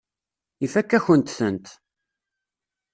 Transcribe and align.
Ifakk-akent-tent. 0.65 1.65